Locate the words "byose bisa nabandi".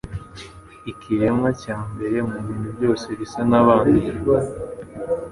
2.77-4.07